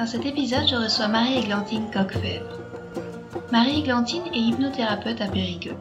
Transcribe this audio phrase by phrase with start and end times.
[0.00, 2.58] Dans cet épisode, je reçois Marie-Églantine Coquefèvre.
[3.52, 5.76] Marie-Églantine est hypnothérapeute à Périgueux.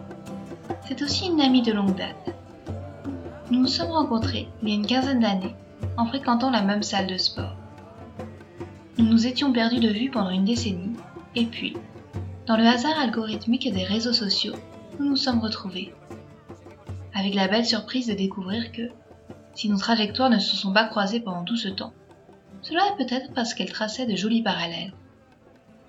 [0.85, 2.35] C'est aussi une amie de longue date.
[3.49, 5.55] Nous nous sommes rencontrés il y a une quinzaine d'années
[5.95, 7.55] en fréquentant la même salle de sport.
[8.97, 10.97] Nous nous étions perdus de vue pendant une décennie
[11.35, 11.77] et puis,
[12.45, 14.55] dans le hasard algorithmique des réseaux sociaux,
[14.99, 15.93] nous nous sommes retrouvés.
[17.15, 18.89] Avec la belle surprise de découvrir que,
[19.53, 21.93] si nos trajectoires ne se sont pas croisées pendant tout ce temps,
[22.61, 24.93] cela est peut-être parce qu'elle traçait de jolis parallèles.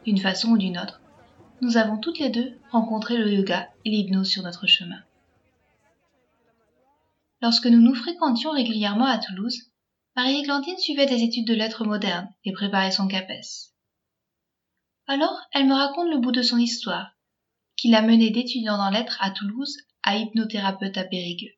[0.04, 1.00] D'une façon ou d'une autre,
[1.60, 5.02] nous avons toutes les deux rencontré le yoga et l'hypnose sur notre chemin.
[7.42, 9.70] Lorsque nous nous fréquentions régulièrement à Toulouse,
[10.16, 13.72] Marie-Églantine suivait des études de lettres modernes et préparait son CAPES.
[15.06, 17.12] Alors, elle me raconte le bout de son histoire,
[17.76, 21.54] qui l'a menée d'étudiant en lettres à Toulouse à hypnothérapeute à Périgueux.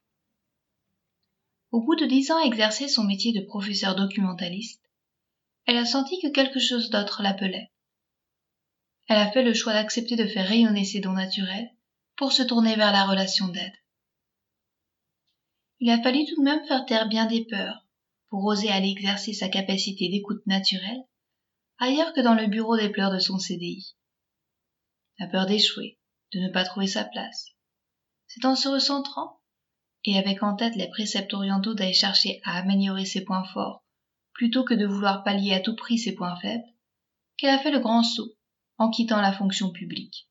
[1.71, 4.82] Au bout de dix ans à exercer son métier de professeur documentaliste,
[5.67, 7.71] elle a senti que quelque chose d'autre l'appelait.
[9.09, 11.71] Elle a fait le choix d'accepter de faire rayonner ses dons naturels
[12.17, 13.73] pour se tourner vers la relation d'aide.
[15.81, 17.87] Il a fallu tout de même faire taire bien des peurs
[18.29, 21.05] pour oser aller exercer sa capacité d'écoute naturelle
[21.79, 23.97] ailleurs que dans le bureau des pleurs de son CDI.
[25.19, 25.99] La peur d'échouer,
[26.33, 27.49] de ne pas trouver sa place.
[28.29, 29.41] C'est en se recentrant,
[30.05, 33.82] et avec en tête les préceptes orientaux d'aller chercher à améliorer ses points forts
[34.35, 36.65] plutôt que de vouloir pallier à tout prix ses points faibles,
[37.37, 38.33] qu'elle a fait le grand saut
[38.79, 40.29] en quittant la fonction publique.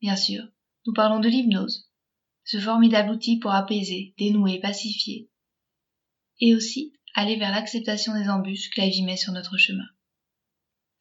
[0.00, 0.44] Bien sûr,
[0.86, 1.90] nous parlons de l'hypnose,
[2.44, 5.30] ce formidable outil pour apaiser, dénouer, pacifier,
[6.40, 9.86] et aussi aller vers l'acceptation des embûches que la vie met sur notre chemin.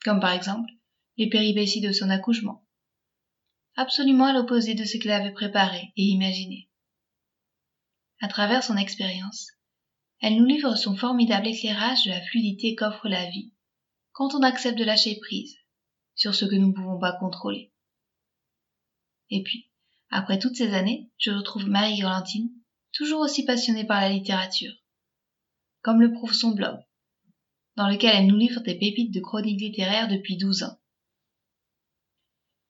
[0.04, 0.70] Comme par exemple
[1.18, 2.66] les péripéties de son accouchement,
[3.76, 6.70] absolument à l'opposé de ce qu'elle avait préparé et imaginé.
[8.22, 9.52] À travers son expérience,
[10.24, 13.52] elle nous livre son formidable éclairage de la fluidité qu'offre la vie,
[14.14, 15.58] quand on accepte de lâcher prise
[16.16, 17.74] sur ce que nous ne pouvons pas contrôler.
[19.32, 19.70] Et puis,
[20.10, 22.50] après toutes ces années, je retrouve Marie Galantine,
[22.94, 24.72] toujours aussi passionnée par la littérature,
[25.82, 26.80] comme le prouve son blog,
[27.76, 30.80] dans lequel elle nous livre des pépites de chroniques littéraires depuis douze ans.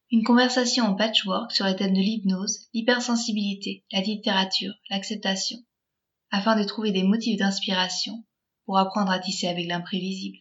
[0.09, 5.59] Une conversation en patchwork sur les thèmes de l'hypnose, l'hypersensibilité, la littérature, l'acceptation,
[6.33, 8.25] afin de trouver des motifs d'inspiration
[8.65, 10.39] pour apprendre à tisser avec l'imprévisible.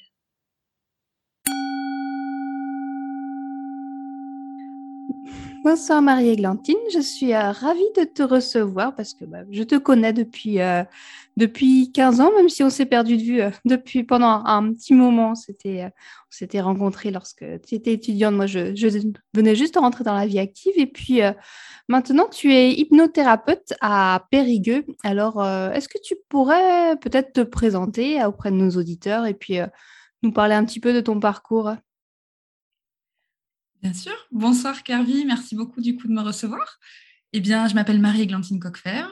[5.64, 10.12] Bonsoir Marie-Églantine, je suis euh, ravie de te recevoir parce que bah, je te connais
[10.12, 10.82] depuis, euh,
[11.36, 14.92] depuis 15 ans, même si on s'est perdu de vue euh, depuis pendant un petit
[14.92, 15.34] moment.
[15.34, 15.34] On
[16.30, 18.34] s'était rencontrés lorsque tu étais étudiante.
[18.34, 18.88] Moi, je, je,
[19.34, 20.72] venais juste de rentrer dans la vie active.
[20.76, 21.20] Et puis
[21.88, 24.84] maintenant, tu es hypnothérapeute à Périgueux.
[25.04, 29.58] Alors, est-ce que tu pourrais peut-être te présenter auprès de nos auditeurs et puis
[30.22, 31.70] nous parler un petit peu de ton parcours?
[33.82, 34.12] Bien sûr.
[34.30, 36.78] Bonsoir Carvi, merci beaucoup du coup de me recevoir.
[37.32, 39.06] Eh bien, je m'appelle Marie-Églantine Coquefer,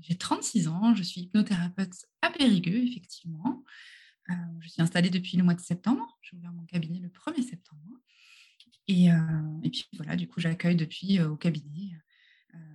[0.00, 3.62] j'ai 36 ans, je suis hypnothérapeute à Périgueux, effectivement.
[4.30, 7.48] Euh, je suis installée depuis le mois de septembre, j'ai ouvert mon cabinet le 1er
[7.48, 7.80] septembre.
[8.88, 9.16] Et, euh,
[9.62, 11.92] et puis voilà, du coup, j'accueille depuis euh, au cabinet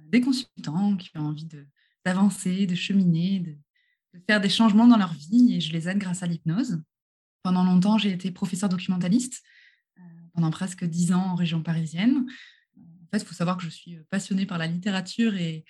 [0.06, 1.50] des consultants qui ont envie
[2.06, 3.52] d'avancer, de, cheminer, de,
[4.14, 6.82] de faire des changements dans leur vie et je les aide grâce à l'hypnose.
[7.42, 9.44] Pendant longtemps, j'ai été professeur documentaliste
[10.34, 12.26] pendant presque dix ans en région parisienne.
[12.78, 15.66] En fait, il faut savoir que je suis passionnée par la littérature et,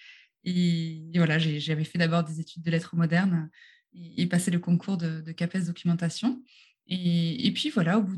[0.46, 3.50] et, voilà, j'avais fait d'abord des études de lettres modernes
[3.94, 6.44] et, passé le concours de, CAPES documentation.
[6.88, 8.18] Et, puis voilà, au bout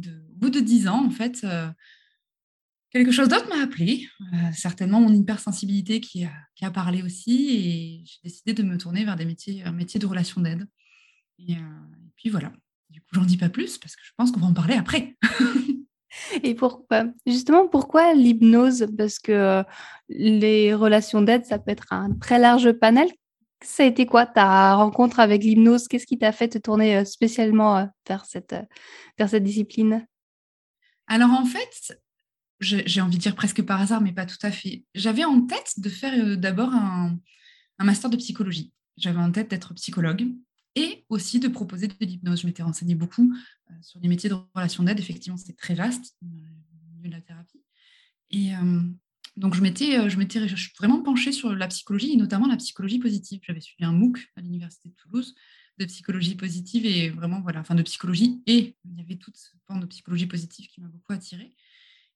[0.50, 1.68] de, dix ans, en fait, euh,
[2.90, 7.50] quelque chose d'autre m'a appelé, euh, certainement mon hypersensibilité qui a, qui a parlé aussi,
[7.52, 10.68] et j'ai décidé de me tourner vers des métiers, un métier de relation d'aide.
[11.38, 12.52] Et, euh, et, puis voilà,
[12.90, 15.16] du coup, j'en dis pas plus parce que je pense qu'on va en parler après.
[16.44, 17.06] Et pourquoi?
[17.26, 18.88] Justement, pourquoi l'hypnose?
[18.98, 19.64] Parce que euh,
[20.10, 23.10] les relations d'aide, ça peut être un très large panel.
[23.64, 25.88] Ça a été quoi ta rencontre avec l'hypnose?
[25.88, 28.56] Qu'est-ce qui t'a fait te tourner euh, spécialement euh, vers cette,
[29.44, 30.06] discipline?
[31.08, 32.00] Alors en fait,
[32.60, 34.86] j'ai envie de dire presque par hasard, mais pas tout à fait.
[34.96, 37.18] J'avais en tête de faire d'abord un,
[37.80, 38.72] master de psychologie.
[38.98, 40.28] J'avais en tête d'être psychologue.
[40.76, 42.42] Et aussi de proposer de l'hypnose.
[42.42, 43.34] Je m'étais renseignée beaucoup
[43.82, 45.00] sur les métiers de relation d'aide.
[45.00, 46.28] Effectivement, c'est très vaste, le
[46.98, 47.62] milieu de la thérapie.
[48.32, 48.52] Et
[49.38, 50.46] donc, je m'étais, je m'étais
[50.78, 53.40] vraiment penchée sur la psychologie et notamment la psychologie positive.
[53.44, 55.36] J'avais suivi un MOOC à l'Université de Toulouse
[55.78, 59.50] de psychologie positive et vraiment, voilà, enfin de psychologie et il y avait toute ce
[59.66, 61.56] pan de psychologie positive qui m'a beaucoup attirée.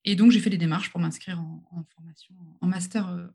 [0.05, 3.27] Et donc, j'ai fait des démarches pour m'inscrire en, formation, en master euh,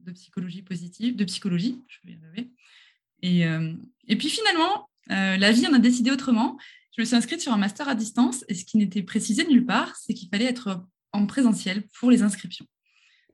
[0.00, 2.50] de psychologie positive, de psychologie, je vais y arriver.
[3.24, 3.72] Et, euh,
[4.06, 6.58] et puis finalement, euh, la vie en a décidé autrement.
[6.94, 9.64] Je me suis inscrite sur un master à distance et ce qui n'était précisé nulle
[9.64, 12.66] part, c'est qu'il fallait être en présentiel pour les inscriptions.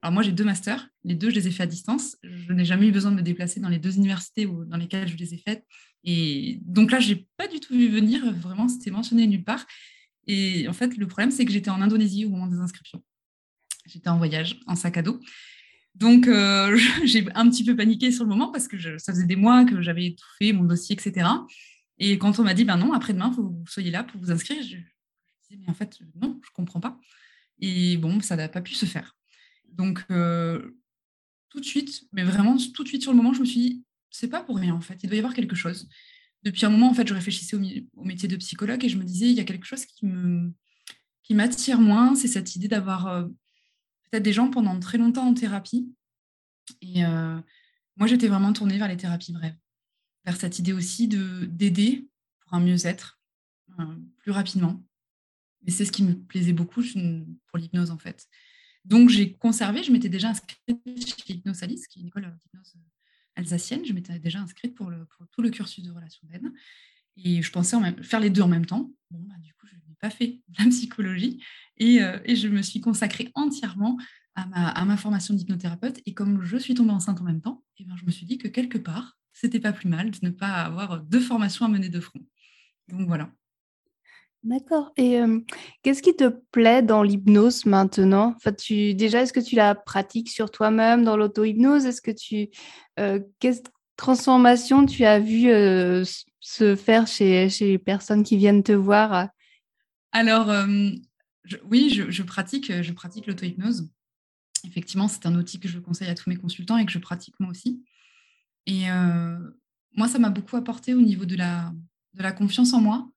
[0.01, 0.87] Alors moi, j'ai deux masters.
[1.03, 2.15] Les deux, je les ai faits à distance.
[2.23, 5.17] Je n'ai jamais eu besoin de me déplacer dans les deux universités dans lesquelles je
[5.17, 5.65] les ai faites.
[6.05, 8.33] Et donc là, je n'ai pas du tout vu venir.
[8.33, 9.67] Vraiment, c'était mentionné nulle part.
[10.25, 13.03] Et en fait, le problème, c'est que j'étais en Indonésie au moment des inscriptions.
[13.85, 15.19] J'étais en voyage, en sac à dos.
[15.95, 19.35] Donc, euh, j'ai un petit peu paniqué sur le moment parce que ça faisait des
[19.35, 21.27] mois que j'avais étouffé mon dossier, etc.
[21.97, 24.77] Et quand on m'a dit, ben non, après-demain, vous soyez là pour vous inscrire, je,
[24.77, 24.81] me
[25.43, 26.99] disais, mais en fait, non, je ne comprends pas.
[27.59, 29.15] Et bon, ça n'a pas pu se faire.
[29.71, 30.77] Donc, euh,
[31.49, 33.83] tout de suite, mais vraiment tout de suite sur le moment, je me suis dit,
[34.09, 35.87] c'est pas pour rien en fait, il doit y avoir quelque chose.
[36.43, 39.27] Depuis un moment, en fait, je réfléchissais au, métier de psychologue et je me disais,
[39.29, 40.05] il y a quelque chose qui
[41.35, 43.25] m'attire moins, c'est cette idée d'avoir euh,
[44.19, 45.93] des gens pendant très longtemps en thérapie.
[46.81, 47.39] Et euh,
[47.97, 49.57] moi, j'étais vraiment tournée vers les thérapies brèves,
[50.25, 52.09] vers cette idée aussi de d'aider
[52.41, 53.19] pour un mieux-être
[54.17, 54.83] plus rapidement.
[55.65, 56.83] Et c'est ce qui me plaisait beaucoup
[57.47, 58.27] pour l'hypnose en fait.
[58.85, 62.73] Donc, j'ai conservé, je m'étais déjà inscrite chez Hypnosalis, qui est une école d'hypnose
[63.35, 63.85] alsacienne.
[63.85, 64.91] Je m'étais déjà inscrite pour,
[65.31, 66.51] tout le cursus de relations d'aide.
[67.17, 68.91] Et je pensais faire les deux en même temps.
[70.01, 71.41] Pas fait la psychologie
[71.77, 73.97] et, euh, et, je me suis consacrée entièrement
[74.35, 76.01] à ma, formation d'hypnothérapeute.
[76.05, 78.25] Et comme je suis tombée enceinte en même temps, et eh ben, je me suis
[78.25, 81.69] dit que quelque part, c'était pas plus mal de ne pas avoir deux formations à
[81.69, 82.21] mener de front.
[82.87, 83.29] Donc voilà.
[84.43, 84.91] D'accord.
[84.97, 85.19] Et
[85.83, 88.33] qu'est-ce qui te plaît dans l'hypnose maintenant?
[88.37, 91.85] Enfin, tu, Déjà, est-ce que tu la pratiques sur toi-même dans l'auto-hypnose?
[91.85, 92.49] Est-ce que tu.
[93.39, 93.61] quelle
[93.97, 95.43] transformation tu as vu
[96.39, 99.29] se faire chez, chez, les personnes qui viennent te voir?
[100.11, 100.49] Alors,
[101.63, 103.89] oui, je, pratique, je pratique l'auto-hypnose.
[104.65, 107.39] Effectivement, c'est un outil que je conseille à tous mes consultants et que je pratique
[107.39, 107.83] moi aussi.
[108.67, 108.87] Et
[109.95, 111.73] moi, ça m'a beaucoup apporté au niveau de la,
[112.33, 113.09] confiance en moi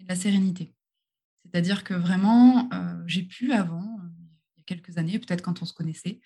[0.00, 0.74] et de la sérénité.
[1.44, 4.08] C'est-à-dire que vraiment, euh, j'ai pu avant, euh,
[4.56, 6.20] il y a quelques années, peut-être quand on se connaissait,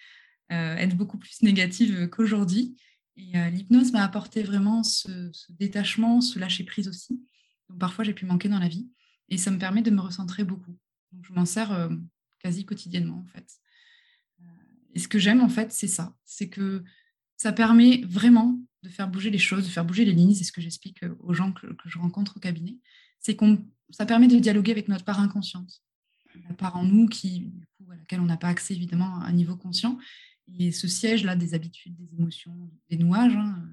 [0.50, 2.76] euh, être beaucoup plus négative qu'aujourd'hui.
[3.17, 7.23] Et l'hypnose m'a apporté vraiment ce, détachement, ce lâcher-prise aussi.
[7.69, 8.88] Donc parfois, j'ai pu manquer dans la vie.
[9.31, 10.77] Et ça me permet de me recentrer beaucoup.
[11.23, 11.88] Je m'en sers
[12.38, 13.47] quasi quotidiennement, en fait.
[14.94, 16.15] Et ce que j'aime, en fait, c'est ça.
[16.25, 16.82] C'est que
[17.37, 20.35] ça permet vraiment de faire bouger les choses, de faire bouger les lignes.
[20.35, 22.79] C'est ce que j'explique aux gens que, je rencontre au cabinet
[23.21, 25.82] c'est qu'on ça permet de dialoguer avec notre part inconsciente,
[26.49, 27.50] la part en nous qui,
[27.91, 29.99] à laquelle on n'a pas accès évidemment à niveau conscient.
[30.59, 33.69] Et ce siège-là des habitudes, des émotions, des nouages, hein,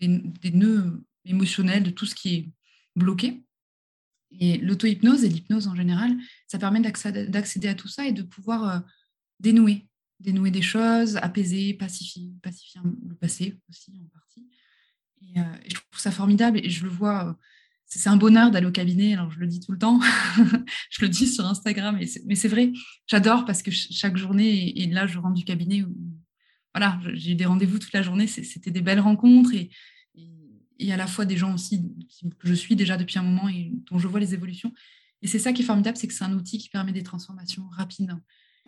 [0.00, 2.48] des, nœuds émotionnels, de tout ce qui est
[2.96, 3.42] bloqué.
[4.30, 6.16] Et l'auto-hypnose et l'hypnose en général,
[6.46, 8.80] ça permet d'accéder à tout ça et de pouvoir euh,
[9.40, 9.88] dénouer,
[10.20, 14.46] dénouer des choses, apaiser, pacifier, le passé aussi en partie.
[15.22, 17.32] Et, euh, et, je trouve ça formidable et je le vois euh,
[17.88, 19.14] c'est un bonheur d'aller au cabinet.
[19.14, 19.98] Alors, je le dis tout le temps,
[20.90, 22.72] je le dis sur Instagram, mais c'est vrai,
[23.06, 25.84] j'adore parce que chaque journée, et, là, je rentre du cabinet,
[26.74, 29.70] voilà, j'ai eu des rendez-vous toute la journée, c'était des belles rencontres et,
[30.78, 31.82] et, à la fois des gens aussi
[32.38, 34.72] que je suis déjà depuis un moment et dont je vois les évolutions.
[35.22, 37.66] Et c'est ça qui est formidable, c'est que c'est un outil qui permet des transformations
[37.70, 38.14] rapides.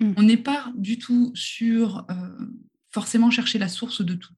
[0.00, 0.12] Mmh.
[0.16, 2.46] On n'est pas du tout sur euh,
[2.90, 4.34] forcément chercher la source de tout.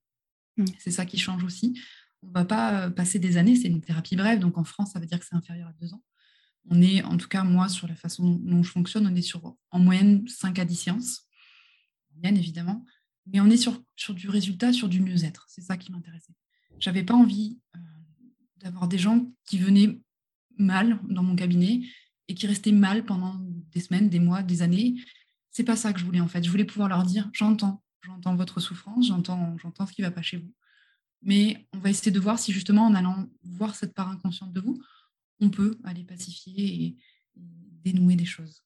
[0.58, 0.64] Mmh.
[0.78, 1.74] C'est ça qui change aussi
[2.22, 4.92] on ne va pas euh, passer des années, c'est une thérapie brève, donc en France,
[4.92, 6.02] ça veut dire que c'est inférieur à deux ans.
[6.70, 9.56] On est, en tout cas, moi, sur la façon dont je fonctionne, on est sur
[9.70, 11.22] en moyenne 5 à 10 séances,
[12.12, 12.84] bien évidemment,
[13.26, 15.46] mais on est sur, sur du résultat, sur du mieux-être.
[15.48, 16.34] C'est ça qui m'intéressait.
[16.78, 17.78] Je n'avais pas envie euh,
[18.56, 20.00] d'avoir des gens qui venaient
[20.58, 21.82] mal dans mon cabinet
[22.28, 23.34] et qui restaient mal pendant
[23.72, 24.94] des semaines, des mois, des années.
[25.50, 26.42] C'est pas ça que je voulais en fait.
[26.42, 30.22] Je voulais pouvoir leur dire j'entends, j'entends votre souffrance, j'entends, j'entends ce qui va pas
[30.22, 30.52] chez vous
[31.22, 34.60] mais on va essayer de voir si justement en allant voir cette part inconsciente de
[34.60, 34.80] vous,
[35.40, 36.96] on peut aller pacifier et,
[37.84, 38.62] dénouer des choses.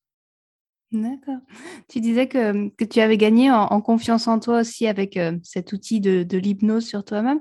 [0.93, 1.41] D'accord.
[1.89, 5.73] Tu disais que, que, tu avais gagné en, confiance en toi aussi avec euh, cet
[5.73, 7.41] outil de, de l'hypnose sur toi-même.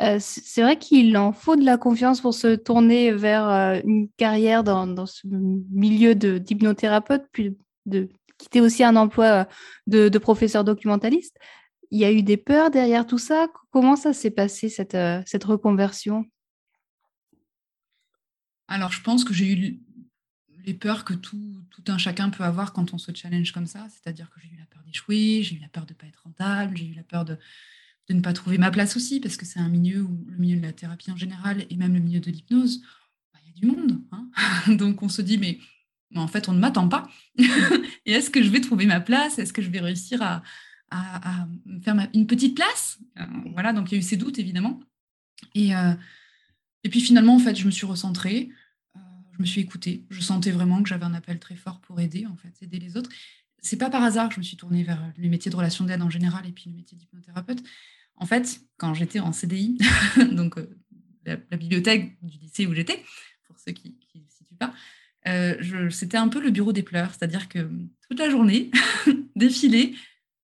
[0.00, 4.08] Euh, c'est vrai qu'il en faut de la confiance pour se tourner vers euh, une
[4.16, 8.08] carrière dans, ce milieu d'hypnothérapeute, puis de
[8.38, 9.46] quitter aussi un emploi
[9.86, 11.38] de, de professeur documentaliste
[11.94, 13.46] il y a eu des peurs derrière tout ça.
[13.70, 16.24] Comment ça s'est passé, cette, euh, cette reconversion?
[18.66, 19.80] Alors, je pense que j'ai eu
[20.64, 23.86] les peurs que tout, tout, un chacun peut avoir quand on se challenge comme ça.
[23.90, 26.24] C'est-à-dire que j'ai eu la peur d'échouer, j'ai eu la peur de ne pas être
[26.24, 27.38] rentable, j'ai eu la peur de,
[28.08, 30.56] de, ne pas trouver ma place aussi, parce que c'est un milieu où le milieu
[30.56, 32.82] de la thérapie en général et même le milieu de l'hypnose,
[33.32, 34.00] bah, il y a du monde.
[34.12, 34.28] Hein.
[34.76, 35.58] Donc on se dit, mais,
[36.14, 37.08] en fait, on ne m'attend pas.
[37.38, 39.38] et est-ce que je vais trouver ma place?
[39.38, 40.42] Est-ce que je vais réussir à,
[41.82, 42.98] faire une petite place?
[43.18, 44.80] Euh, Voilà, donc il y a eu ces doutes, évidemment.
[45.54, 45.94] Et, euh,
[46.84, 48.50] et puis finalement, en fait, je me suis recentrée
[49.36, 50.04] je me suis écoutée.
[50.10, 52.96] Je sentais vraiment que j'avais un appel très fort pour aider, en fait, aider les
[52.96, 53.10] autres.
[53.64, 56.02] C'est pas par hasard que je me suis tournée vers les métiers de relation d'aide
[56.02, 57.62] en général et puis le métier d'hypnothérapeute.
[58.16, 59.78] En fait, quand j'étais en CDI,
[60.32, 60.78] donc euh,
[61.24, 63.02] la, bibliothèque du lycée où j'étais,
[63.46, 64.74] pour ceux qui ne le situent pas,
[65.26, 67.70] euh, c'était un peu le bureau des pleurs, c'est-à-dire que
[68.08, 68.70] toute la journée,
[69.36, 69.94] défilé,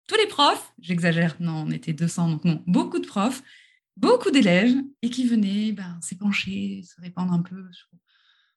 [0.08, 3.44] tous les profs, j'exagère, non, on était 200, donc non, beaucoup de profs,
[3.98, 7.70] beaucoup d'élèves, et qui venaient ben, s'épancher, se répandre un peu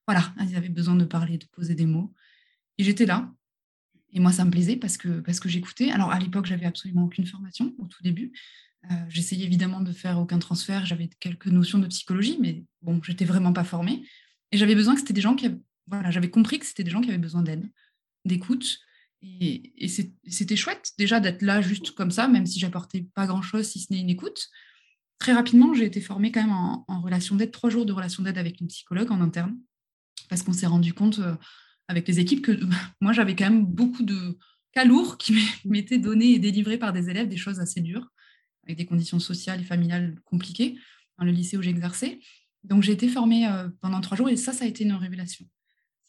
[0.07, 2.13] voilà, ils avaient besoin de parler, de poser des mots.
[2.79, 3.33] Et j'étais là.
[4.13, 5.91] Et moi, ça me plaisait parce que, parce que j'écoutais.
[5.91, 8.33] Alors, à l'époque, j'avais absolument aucune formation au tout début.
[8.91, 10.85] Euh, j'essayais évidemment de faire aucun transfert.
[10.87, 14.07] J'avais quelques notions de psychologie, mais bon, j'étais vraiment pas formée.
[14.51, 15.49] Et j'avais besoin que c'était des gens qui
[15.87, 17.69] voilà, j'avais compris que c'était des gens qui avaient besoin d'aide,
[18.25, 18.79] d'écoute.
[19.23, 19.73] Et,
[20.27, 23.93] c'était chouette déjà d'être là juste comme ça, même si j'apportais pas grand-chose, si ce
[23.93, 24.49] n'est une écoute.
[25.19, 28.23] Très rapidement, j'ai été formée quand même en, en relation d'aide, trois jours de relation
[28.23, 29.57] d'aide avec une psychologue en interne
[30.29, 31.35] parce qu'on s'est rendu compte euh,
[31.89, 32.53] avec les équipes que
[33.01, 34.39] moi, j'avais quand même beaucoup de
[34.73, 35.35] cas lourds qui
[35.65, 38.09] m'étaient donnés et délivrés par des élèves, des choses assez dures,
[38.65, 40.79] avec des conditions sociales et familiales compliquées
[41.19, 42.21] dans le lycée où j'exerçais.
[42.65, 45.45] Donc, j'ai été formée euh, pendant trois jours et ça, ça a été une révélation.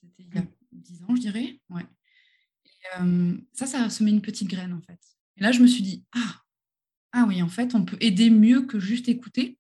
[0.02, 1.60] C'était il y a dix ans, je dirais.
[1.70, 1.86] Ouais.
[3.00, 5.00] Euh, ça, ça a semé une petite graine, en fait.
[5.38, 6.42] Et là, je me suis dit, ah,
[7.12, 9.58] ah oui, en fait, on peut aider mieux que juste écouter.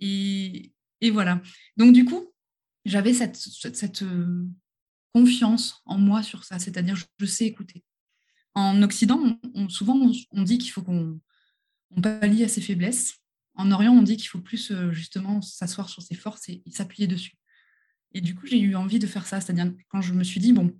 [0.00, 1.42] Et, et voilà.
[1.76, 2.32] Donc, du coup,
[2.84, 4.46] j'avais cette, cette, euh,
[5.14, 7.84] confiance en moi sur ça, c'est-à-dire je, sais écouter.
[8.54, 9.96] En Occident, souvent
[10.32, 11.20] on, dit qu'il faut qu'on
[11.90, 13.18] on pallie à ses faiblesses.
[13.54, 17.06] En Orient, on dit qu'il faut plus euh, justement s'asseoir sur ses forces et, s'appuyer
[17.06, 17.36] dessus.
[18.12, 20.52] Et du coup, j'ai eu envie de faire ça, c'est-à-dire quand je me suis dit,
[20.52, 20.76] bon,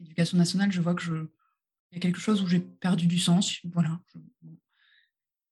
[0.00, 3.18] éducation nationale, je vois que je, il y a quelque chose où j'ai perdu du
[3.18, 4.00] sens, voilà.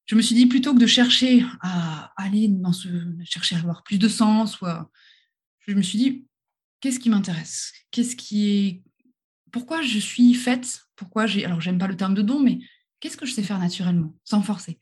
[0.05, 2.87] Je, me suis dit, plutôt que de chercher à aller dans ce,
[3.23, 4.57] chercher à avoir plus de sens,
[5.59, 6.27] je me suis dit,
[6.81, 7.73] qu'est-ce qui m'intéresse?
[7.91, 8.83] Qu'est-ce qui est.
[9.51, 10.81] Pourquoi je suis faite?
[10.95, 11.45] Pourquoi j'ai.
[11.45, 12.59] Alors, j'aime pas le terme de don, mais
[12.99, 14.79] qu'est-ce que je sais faire naturellement, sans forcer?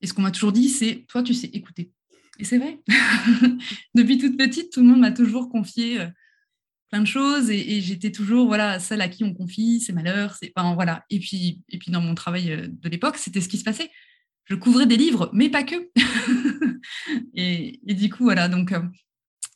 [0.00, 1.92] Et ce qu'on m'a toujours dit, c'est toi, tu sais écouter.
[2.38, 2.80] Et c'est vrai.
[3.94, 6.06] Depuis toute petite, tout le monde m'a toujours confié euh,
[6.90, 10.36] plein de choses et, j'étais toujours voilà celle à qui on confie ses malheurs.
[10.56, 11.04] Enfin, voilà.
[11.10, 13.90] Et puis et puis dans mon travail euh, de l'époque, c'était ce qui se passait.
[14.44, 15.90] Je couvrais des livres, mais pas que.
[17.34, 18.80] et, du coup voilà donc euh,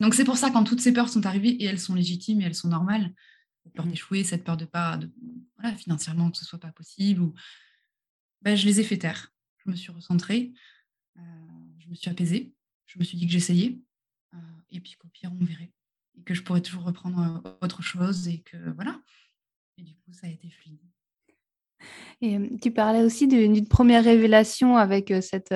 [0.03, 2.45] donc c'est pour ça quand toutes ces peurs sont arrivées et elles sont légitimes et
[2.45, 3.15] elles sont normales,
[3.63, 3.91] cette peur mmh.
[3.91, 5.09] d'échouer, cette peur de pas, de,
[5.57, 7.35] voilà, financièrement que ce soit pas possible, ou
[8.43, 9.33] ben, je les ai fait taire.
[9.65, 10.53] Je me suis recentrée,
[11.19, 11.21] euh,
[11.79, 12.53] je me suis apaisée,
[12.87, 13.79] je me suis dit que j'essayais,
[14.35, 14.39] euh,
[14.73, 15.73] et puis qu'au pire on verrait,
[16.19, 19.01] et que je pourrais toujours reprendre euh, autre chose, et que voilà.
[19.79, 20.83] Et du coup ça a été fluide.
[22.21, 25.55] Et tu parlais aussi d'une première révélation avec cette,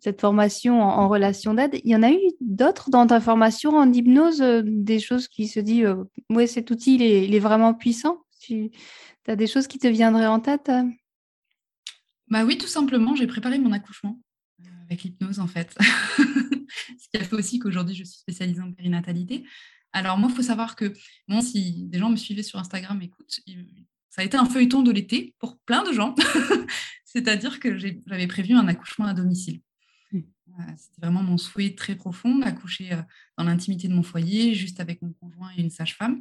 [0.00, 1.80] cette formation en, relation d'aide.
[1.84, 5.60] Il y en a eu d'autres dans ta formation en hypnose, des choses qui se
[5.60, 5.94] disent,
[6.30, 8.24] oui, cet outil, il est, vraiment puissant?
[8.40, 8.70] Tu
[9.26, 10.70] as des choses qui te viendraient en tête
[12.28, 14.18] Bah oui, tout simplement, j'ai préparé mon accouchement
[14.88, 15.76] avec l'hypnose en fait.
[16.98, 19.44] Ce qui a fait aussi qu'aujourd'hui, je suis spécialisée en périnatalité.
[19.92, 20.92] Alors moi, il faut savoir que,
[21.40, 23.40] si des gens me suivaient sur Instagram, écoute,
[24.10, 26.14] ça a été un feuilleton de l'été pour plein de gens.
[27.04, 29.60] C'est-à-dire que j'avais prévu un accouchement à domicile.
[30.12, 30.20] Mmh.
[30.76, 33.02] C'était vraiment mon souhait très profond d'accoucher euh,
[33.36, 36.20] dans l'intimité de mon foyer, juste avec mon conjoint et une sage-femme.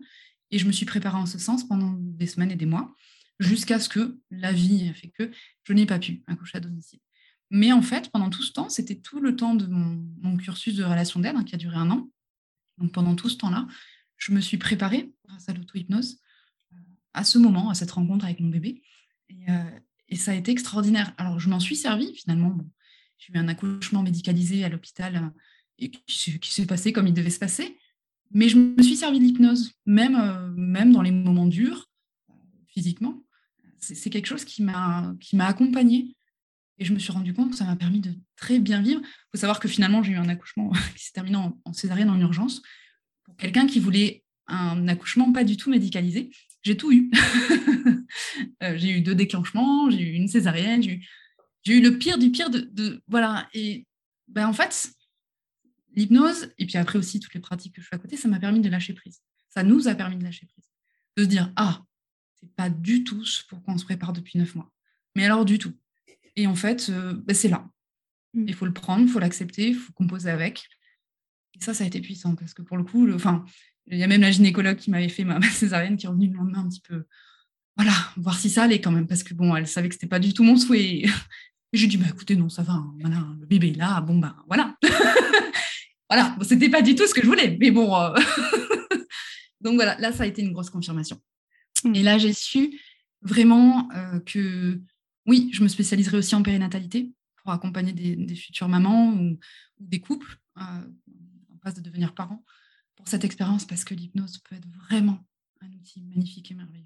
[0.51, 2.95] Et je me suis préparée en ce sens pendant des semaines et des mois,
[3.39, 5.31] jusqu'à ce que la vie fait que
[5.63, 6.99] je n'ai pas pu accoucher à domicile.
[7.49, 10.83] Mais en fait, pendant tout ce temps, c'était tout le temps de mon, cursus de
[10.83, 12.09] relation d'aide, hein, qui a duré un an.
[12.77, 13.67] Donc pendant tout ce temps-là,
[14.17, 16.19] je me suis préparée, grâce à l'auto-hypnose,
[17.17, 18.83] à ce moment, à cette rencontre avec mon bébé.
[19.49, 21.13] Euh, et, ça a été extraordinaire.
[21.17, 22.55] Alors, je m'en suis servie finalement.
[23.17, 25.33] j'ai eu un accouchement médicalisé à l'hôpital
[25.81, 27.77] euh, qui, s'est passé comme il devait se passer.
[28.31, 31.89] Mais je me suis servi de l'hypnose, même, euh, même dans les moments durs,
[32.67, 33.23] physiquement.
[33.79, 36.15] C'est quelque chose qui m'a accompagnée.
[36.79, 39.01] Et je me suis rendu compte que ça m'a permis de très bien vivre.
[39.03, 42.11] Il faut savoir que finalement, j'ai eu un accouchement qui s'est terminé en, en césarienne
[42.11, 42.61] en urgence
[43.23, 46.29] pour quelqu'un qui voulait un accouchement pas du tout médicalisé
[46.63, 47.11] j'ai tout eu.
[48.63, 51.01] Euh, j'ai eu deux déclenchements, j'ai eu une césarienne, j'ai
[51.67, 53.47] eu, eu, le pire du pire de, voilà.
[53.53, 53.85] Et
[54.27, 54.91] ben, en fait,
[55.93, 58.39] l'hypnose, et puis après aussi toutes les pratiques que je fais à côté, ça m'a
[58.39, 59.21] permis de lâcher prise.
[59.49, 60.65] Ça nous a permis de lâcher prise.
[61.17, 61.83] De se dire, ah,
[62.35, 64.71] c'est pas du tout ce pour quoi on se prépare depuis neuf mois.
[65.15, 65.73] Mais alors du tout.
[66.35, 67.67] Et en fait, euh, ben, c'est là.
[68.33, 68.45] Mm.
[68.47, 70.67] Il faut le prendre, il faut l'accepter, il faut composer avec.
[71.55, 73.43] Et ça, ça a été puissant parce que pour le coup, enfin,
[73.89, 76.37] il y a même la gynécologue qui m'avait fait ma, césarienne qui est revenue le
[76.37, 77.05] lendemain un petit peu,
[77.75, 80.19] voilà, voir si ça allait quand même parce que bon, elle savait que c'était pas
[80.19, 81.05] du tout mon souhait.
[81.73, 84.17] Et j'ai dit, bah écoutez, non, ça va, hein, voilà, le bébé est là, bon,
[84.17, 84.77] ben voilà.
[86.09, 87.93] voilà, bon, c'était pas du tout ce que je voulais, mais bon.
[87.93, 88.17] Euh,
[89.61, 91.21] donc voilà, là, ça a été une grosse confirmation.
[91.83, 91.95] Mm.
[91.95, 92.79] Et là, j'ai su
[93.21, 94.81] vraiment euh, que
[95.25, 97.11] oui, je me spécialiserai aussi en périnatalité
[97.43, 99.37] pour accompagner des, futures mamans ou,
[99.79, 102.43] des couples euh, en phase de devenir parents
[103.07, 105.19] cette expérience parce que l'hypnose peut être vraiment
[105.61, 106.85] un outil magnifique et merveilleux.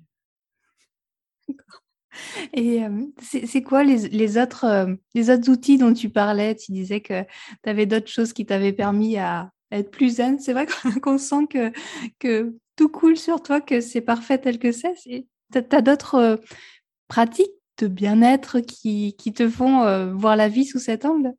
[2.54, 6.56] Et euh, c'est quoi les, autres, euh, les autres outils dont tu parlais?
[6.56, 10.38] Tu disais que tu avais d'autres choses qui t'avaient permis à, être plus zen.
[10.40, 10.68] C'est vrai
[11.02, 11.72] qu'on sent que,
[12.20, 14.96] que tout coule sur toi, que c'est parfait tel que c'est.
[15.04, 16.42] Tu as, d'autres
[17.08, 21.34] pratiques de bien-être qui, qui, te font euh, voir la vie sous cet angle?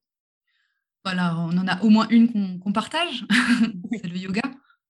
[1.04, 3.26] Voilà, on en a au moins une qu'on partage,
[3.92, 4.42] c'est le yoga.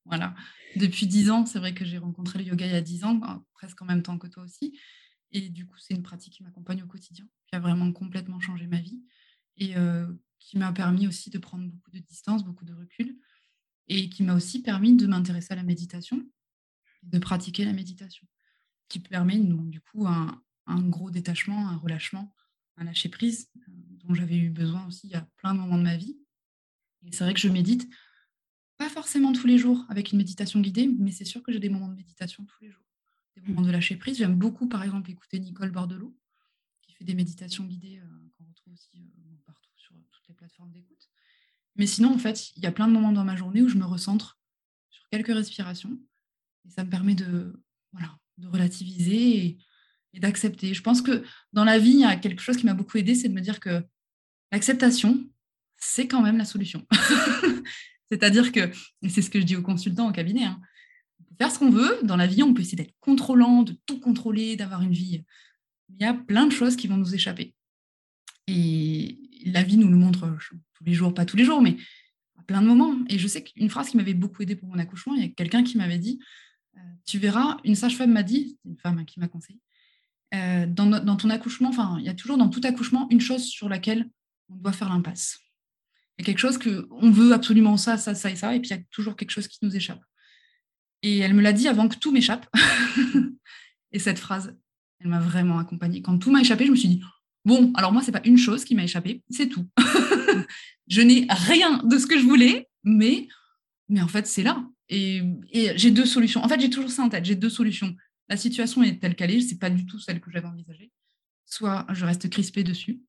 [0.05, 0.35] Voilà.
[0.77, 3.15] Depuis dix ans, c'est vrai que j'ai rencontré le yoga il y a dix ans,
[3.15, 4.79] bah, presque en même temps que toi aussi.
[5.31, 8.67] Et du coup, c'est une pratique qui m'accompagne au quotidien, qui a vraiment complètement changé
[8.67, 9.03] ma vie
[9.57, 10.07] et euh,
[10.39, 13.17] qui m'a permis aussi de prendre beaucoup de distance, beaucoup de recul
[13.89, 16.25] et qui m'a aussi permis de m'intéresser à la méditation,
[17.03, 18.27] de pratiquer la méditation,
[18.89, 22.35] qui permet du coup un, gros détachement, un relâchement,
[22.77, 23.61] un lâcher prise euh,
[24.05, 26.19] dont j'avais eu besoin aussi à plein de moments de ma vie.
[27.05, 27.89] Et c'est vrai que je médite,
[28.83, 31.69] pas forcément tous les jours avec une méditation guidée, mais c'est sûr que j'ai des
[31.69, 32.83] moments de méditation tous les jours,
[33.37, 34.19] des moments de lâcher prise.
[34.19, 36.17] J'aime beaucoup, par exemple, écouter Nicole Bordelot,
[36.81, 40.73] qui fait des méditations guidées euh, qu'on retrouve aussi euh, partout sur toutes les plateformes
[40.73, 41.09] d'écoute.
[41.77, 43.77] Mais sinon, en fait, il y a plein de moments dans ma journée où je
[43.77, 44.41] me recentre
[44.91, 45.97] sur quelques respirations
[46.67, 49.59] et ça me permet de, voilà, de relativiser et
[50.15, 50.75] et d'accepter.
[50.75, 53.15] Je pense que dans la vie, il y a quelque chose qui m'a beaucoup aidé,
[53.15, 53.83] c'est de me dire que
[54.51, 55.27] l'acceptation,
[55.79, 56.87] c'est quand même la solution.
[58.13, 58.71] C'est-à-dire que,
[59.01, 60.61] et c'est ce que je dis aux consultants au cabinet, hein,
[61.19, 61.99] on peut faire ce qu'on veut.
[62.03, 65.25] Dans la vie, on peut essayer d'être contrôlant, de tout contrôler, d'avoir une vie.
[65.89, 67.55] Il y a plein de choses qui vont nous échapper.
[68.49, 70.37] Et la vie nous le montre
[70.75, 71.79] tous les jours, pas tous les jours, mais
[72.39, 72.99] à plein de moments.
[73.09, 75.29] Et je sais qu'une phrase qui m'avait beaucoup aidé pour mon accouchement, il y a
[75.29, 76.21] quelqu'un qui m'avait dit,
[76.77, 79.59] euh, tu verras, une sage-femme m'a dit, une femme hein, qui m'a conseillé,
[80.35, 83.71] euh, dans, ton accouchement, enfin, il y a toujours dans tout accouchement une chose sur
[83.71, 84.11] laquelle
[84.51, 85.39] on doit faire l'impasse.
[86.19, 88.61] Il y a quelque chose que on veut absolument ça, ça, ça et ça, et
[88.61, 90.01] puis il y a toujours quelque chose qui nous échappe.
[91.03, 92.47] Et elle me l'a dit avant que tout m'échappe.
[93.93, 94.57] et cette phrase,
[95.01, 96.03] elle m'a vraiment accompagnée.
[96.03, 97.03] Quand tout m'a échappé, je me suis dit
[97.45, 99.69] bon, alors moi, c'est pas une chose qui m'a échappé, c'est tout.
[100.87, 103.27] je n'ai rien de ce que je voulais, mais,
[103.89, 104.65] mais en fait, c'est là.
[104.89, 105.23] Et,
[105.77, 106.45] j'ai deux solutions.
[106.45, 107.25] En fait, j'ai toujours ça en tête.
[107.25, 107.97] J'ai deux solutions
[108.33, 110.91] la situation est telle qu'elle est, c'est pas du tout celle que j'avais envisagée.
[111.45, 113.03] Soit je reste crispée dessus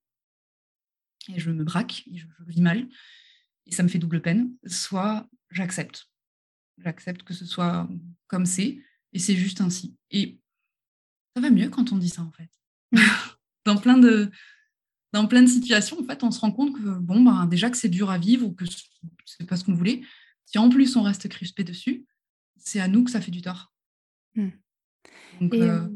[1.29, 2.87] et je me braque, et je, vis mal,
[3.65, 4.51] et ça me fait double peine.
[4.65, 6.07] Soit j'accepte.
[6.77, 7.87] J'accepte que ce soit
[8.27, 8.79] comme c'est,
[9.13, 9.95] et c'est juste ainsi.
[10.11, 10.39] Et
[11.35, 12.49] ça va mieux quand on dit ça, en fait.
[13.65, 14.29] dans, plein de,
[15.11, 17.77] dans plein de situations, en fait, on se rend compte que, bon, ben, déjà que
[17.77, 18.65] c'est dur à vivre ou que
[19.25, 20.01] c'est pas ce qu'on voulait,
[20.45, 22.05] si en plus on reste crispé dessus,
[22.57, 23.73] c'est à nous que ça fait du tort.
[24.35, 24.49] Hmm.
[25.41, 25.87] Et, euh, euh,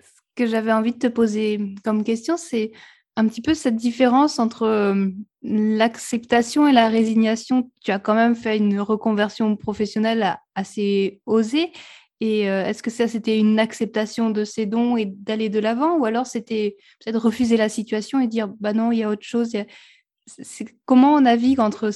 [0.00, 2.72] ce que j'avais envie de te poser comme question, c'est
[3.18, 5.08] un petit peu cette différence entre euh,
[5.42, 7.70] l'acceptation et la résignation.
[7.84, 11.72] Tu as quand même fait une reconversion professionnelle assez osée.
[12.20, 15.96] Et est-ce que ça, c'était une acceptation de ces dons et d'aller de l'avant?
[15.98, 19.22] Ou alors c'était peut-être refuser la situation et dire, bah non, il y a autre
[19.22, 19.52] chose.
[20.84, 21.90] comment on navigue entre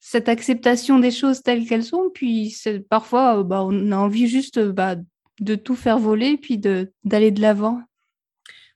[0.00, 2.54] cette acceptation des choses telles qu'elles sont, puis
[2.90, 4.96] parfois, bah, on a envie juste bah,
[5.40, 7.80] de tout faire voler, puis d'aller de l'avant?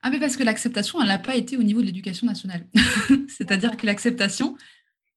[0.07, 2.65] Ah, mais parce que l'acceptation, elle n'a pas été au niveau de l'éducation nationale.
[3.29, 4.57] C'est-à-dire que l'acceptation,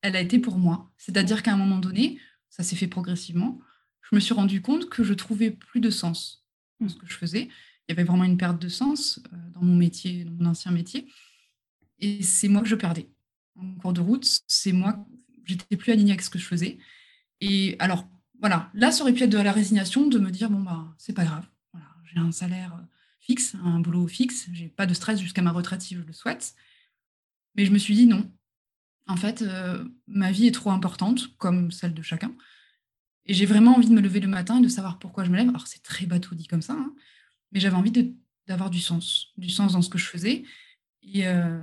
[0.02, 0.90] elle a été pour moi.
[0.98, 3.60] C'est-à-dire qu'à un moment donné, ça s'est fait progressivement,
[4.02, 6.44] je me suis rendu compte que je trouvais plus de sens
[6.80, 7.50] dans ce que je faisais.
[7.88, 10.72] Il y avait vraiment une perte de sens euh, dans mon métier, dans mon ancien
[10.72, 11.08] métier.
[12.00, 13.12] Et c'est moi que je perdais.
[13.58, 15.06] En cours de route, c'est moi,
[15.46, 16.80] j'étais plus alignée avec ce que je faisais.
[17.42, 18.08] Et alors,
[18.40, 21.14] voilà, là, ça aurait pu être de la résignation de me dire bon, bah, c'est
[21.14, 21.46] pas grave.
[22.06, 22.99] j'ai un salaire euh,
[23.64, 26.56] un boulot fixe, j'ai pas de stress jusqu'à ma retraite si je le souhaite.
[27.56, 28.32] Mais je me suis dit non.
[29.08, 32.34] En fait, euh, ma vie est trop importante, comme celle de chacun.
[33.26, 35.38] Et j'ai vraiment envie de me lever le matin et de savoir pourquoi je me
[35.38, 35.50] lève.
[35.50, 36.94] Alors, c'est très bateau dit comme ça, hein,
[37.52, 38.16] mais j'avais envie
[38.48, 40.44] d'avoir du sens, du sens dans ce que je faisais.
[41.04, 41.60] Et, euh,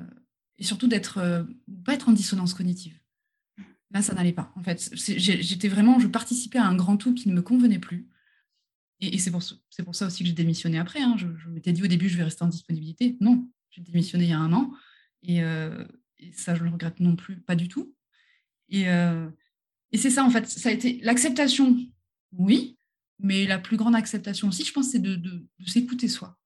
[0.60, 1.46] surtout d'être,
[1.84, 2.98] pas être en dissonance cognitive.
[3.90, 4.52] Là, ça n'allait pas.
[4.56, 8.08] En fait, j'étais vraiment, je participais à un grand tout qui ne me convenait plus.
[9.00, 9.42] Et, c'est pour,
[9.84, 11.02] pour, ça aussi que j'ai démissionné après.
[11.02, 11.16] Hein.
[11.18, 13.16] Je, m'étais dit au début, je vais rester en disponibilité.
[13.20, 14.72] Non, j'ai démissionné il y a un an.
[15.22, 15.84] Et, euh,
[16.32, 17.94] ça, je ne le regrette non plus, pas du tout.
[18.68, 19.28] Et, euh,
[19.92, 21.76] et c'est ça, en fait, ça a été l'acceptation,
[22.32, 22.76] oui,
[23.18, 26.38] mais la plus grande acceptation aussi, je pense, c'est de, s'écouter soi.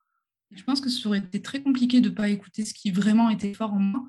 [0.50, 3.30] Je pense que ça aurait été très compliqué de ne pas écouter ce qui vraiment
[3.30, 4.06] était fort en moi,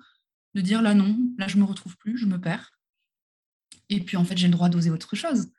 [0.56, 2.72] de dire là non, là je ne me retrouve plus, je me perds.
[3.90, 5.52] Et puis en fait, j'ai le droit d'oser autre chose.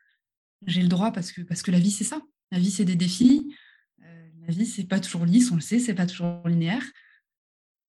[0.65, 2.21] J'ai le droit parce que, parce que la vie, c'est ça.
[2.53, 3.55] La vie, c'est des défis.
[4.03, 6.83] Euh, la vie, c'est pas toujours lisse, on le sait, c'est pas toujours linéaire.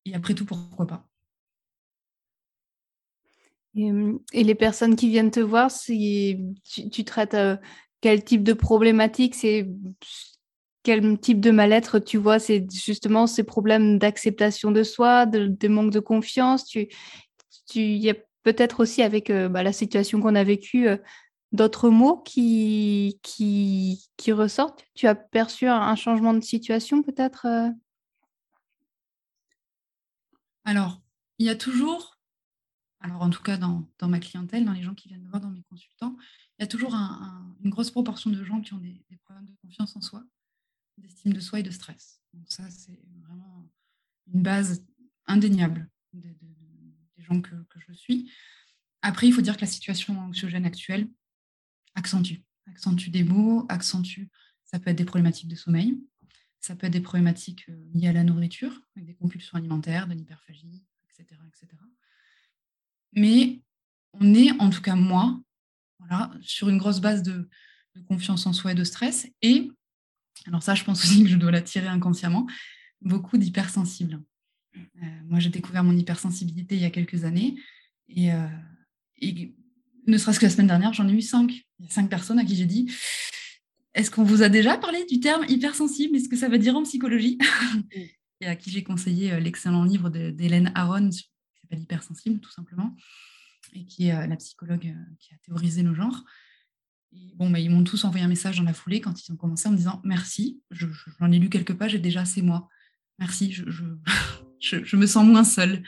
[0.06, 1.06] Et après tout, pourquoi pas?
[3.76, 6.38] Et, les personnes qui viennent te voir, tu,
[6.90, 7.58] tu traites euh,
[8.00, 9.34] quel type de problématique?
[9.34, 9.68] C'est
[10.82, 12.38] quel type de mal-être tu vois?
[12.38, 16.64] C'est justement ces problèmes d'acceptation de soi, de, manque de confiance.
[16.64, 16.88] Tu,
[17.74, 20.96] y a peut-être aussi avec euh, bah, la situation qu'on a vécue euh,
[21.54, 23.20] d'autres mots qui,
[24.28, 24.84] ressortent?
[24.94, 27.70] Tu as perçu un, changement de situation peut-être euh?
[30.64, 31.00] Alors,
[31.38, 32.18] il y a toujours,
[33.00, 35.50] alors en tout cas dans, ma clientèle, dans les gens qui viennent me voir, dans
[35.50, 36.16] mes consultants,
[36.58, 39.94] il y a toujours une grosse proportion de gens qui ont des, problèmes de confiance
[39.96, 40.24] en soi,
[40.98, 42.20] d'estime de soi et de stress.
[42.48, 43.68] Ça, c'est vraiment
[44.32, 44.84] une base
[45.26, 48.30] indéniable des gens que, je suis.
[49.02, 51.08] Après, il faut dire que la situation anxiogène actuelle
[51.94, 54.28] accentue, accentue des mots, accentue,
[54.64, 55.98] ça peut être des problématiques de sommeil,
[56.60, 60.14] ça peut être des problématiques euh, liées à la nourriture, avec des compulsions alimentaires, de
[60.14, 61.68] l'hyperphagie, etc., etc.
[63.12, 63.60] Mais
[64.14, 65.40] on est, en tout cas moi,
[65.98, 67.48] voilà, sur une grosse base de,
[68.08, 69.28] confiance en soi et de stress.
[69.40, 69.70] Et,
[70.46, 72.44] alors ça, je pense aussi que je dois l'attirer inconsciemment,
[73.00, 74.20] beaucoup d'hypersensibles.
[74.76, 77.54] Euh, moi, j'ai découvert mon hypersensibilité il y a quelques années.
[78.08, 78.48] Et, euh,
[80.06, 81.64] ne serait-ce que la semaine dernière, j'en ai eu cinq.
[81.78, 82.92] Il y a cinq personnes à qui j'ai dit
[83.94, 86.16] Est-ce qu'on vous a déjà parlé du terme hypersensible?
[86.16, 87.38] Est-ce que ça veut dire en psychologie?
[88.40, 91.28] Et à qui j'ai conseillé euh, l'excellent livre d'Hélène Aron qui
[91.60, 92.94] s'appelle Hypersensible, tout simplement
[93.74, 96.24] et qui est euh, la psychologue euh, qui a théorisé le genre.
[97.34, 99.68] bon, bah, ils m'ont tous envoyé un message dans la foulée quand ils ont commencé
[99.68, 102.68] en me disant merci, j'en ai lu quelques pages et déjà c'est moi.
[103.18, 105.82] Merci, je, je, me sens moins seule.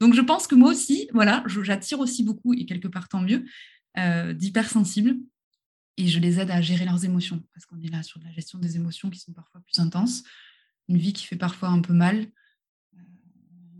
[0.00, 3.44] Donc je pense que moi aussi, voilà, j'attire aussi beaucoup, et quelque part tant mieux,
[3.98, 5.16] euh, d'hypersensibles.
[5.96, 8.58] Et je les aide à gérer leurs émotions, parce qu'on est là sur la gestion
[8.58, 10.24] des émotions qui sont parfois plus intenses.
[10.88, 12.26] Une vie qui fait parfois un peu mal,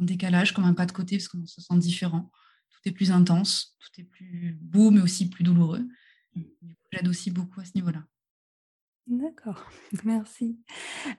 [0.00, 2.30] en décalage, comme un pas de côté, parce qu'on se sent différent
[2.84, 5.86] est plus intense, tout est plus beau, mais aussi plus douloureux.
[6.92, 8.04] J'aide aussi beaucoup à ce niveau-là.
[9.06, 9.62] D'accord,
[10.04, 10.56] merci.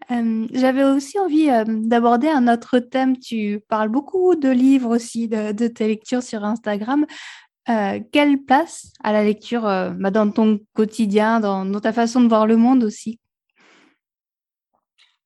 [0.10, 3.18] J'avais aussi envie d'aborder un autre thème.
[3.20, 7.06] Tu parles beaucoup de livres aussi, de, tes lectures sur Instagram.
[7.68, 12.28] Euh, quelle place à la lecture euh, bah, dans ton quotidien, dans, ta façon de
[12.28, 13.20] voir le monde aussi?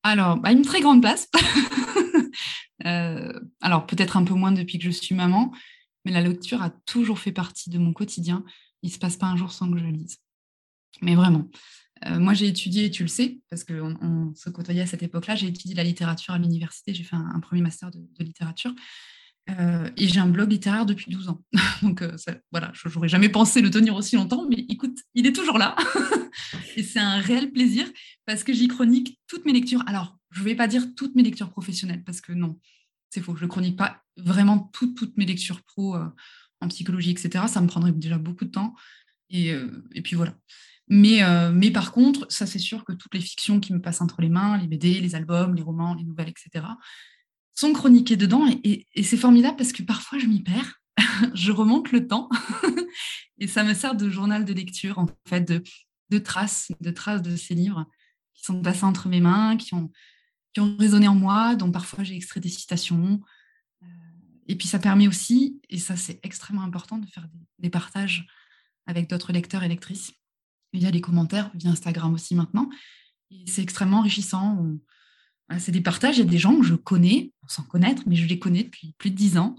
[0.02, 1.28] Alors, bah, une très grande place.
[2.86, 5.52] Euh, alors, peut-être un peu moins depuis que je suis maman,
[6.06, 8.42] mais la lecture a toujours fait partie de mon quotidien.
[8.82, 10.16] Il ne se passe pas un jour sans que je lise.
[11.02, 11.44] Mais vraiment.
[12.06, 15.48] Euh, moi, j'ai étudié, tu le sais, parce qu'on se côtoyait à cette époque-là, j'ai
[15.48, 18.74] étudié la littérature à l'université, j'ai fait un, premier master de, littérature.
[19.50, 21.42] Euh, et j'ai un blog littéraire depuis 12 ans.
[21.82, 22.16] Donc euh,
[22.52, 25.76] voilà, je n'aurais jamais pensé le tenir aussi longtemps, mais écoute, il est toujours là.
[26.76, 27.86] et c'est un réel plaisir
[28.26, 29.82] parce que j'y chronique toutes mes lectures.
[29.86, 32.60] Alors, je ne vais pas dire toutes mes lectures professionnelles parce que non,
[33.08, 33.34] c'est faux.
[33.34, 35.96] Je ne chronique pas vraiment toutes mes lectures pro
[36.60, 37.44] en psychologie, etc.
[37.48, 38.74] Ça me prendrait déjà beaucoup de temps.
[39.30, 40.34] Et, euh, puis voilà.
[40.88, 44.00] Mais, euh, mais par contre, ça c'est sûr que toutes les fictions qui me passent
[44.00, 46.66] entre les mains, les BD, les albums, les romans, les nouvelles, etc.,
[47.54, 48.46] sont chroniquées dedans.
[48.64, 50.80] Et, c'est formidable parce que parfois je m'y perds.
[51.34, 52.28] je remonte le temps
[53.38, 55.62] et ça me sert de journal de lecture, en fait, de,
[56.10, 57.86] de traces, de traces de ces livres
[58.34, 59.90] qui sont passés entre mes mains, qui ont,
[60.52, 63.20] qui ont résonné en moi, dont parfois j'ai extrait des citations.
[63.82, 63.86] Euh,
[64.46, 68.26] et puis ça permet aussi, et ça c'est extrêmement important, de faire des, partages
[68.90, 70.12] avec d'autres lecteurs et lectrices
[70.72, 72.68] via les commentaires, via Instagram aussi maintenant.
[73.46, 74.66] C'est extrêmement enrichissant.
[75.58, 78.26] C'est des partages, il y a des gens que je connais, sans connaître, mais je
[78.26, 79.56] les connais depuis plus de dix ans.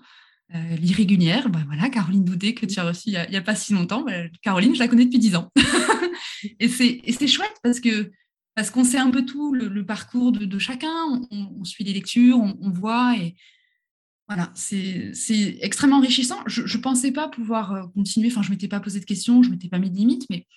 [0.54, 3.74] Euh, l'irrégulière, ben voilà, Caroline Doudet, que tu as reçue il n'y a, pas si
[3.74, 4.04] longtemps.
[4.04, 5.50] Ben, Caroline, je la connais depuis dix ans.
[6.60, 8.12] et c'est chouette parce que
[8.56, 10.92] parce qu'on sait un peu tout, le, parcours de, chacun,
[11.32, 13.36] on, suit les lectures, on, voit, et
[14.34, 16.42] voilà, c'est extrêmement enrichissant.
[16.46, 19.44] Je ne pensais pas pouvoir euh, continuer, enfin, je ne m'étais pas posé de questions,
[19.44, 20.48] je ne m'étais pas mis de limites, mais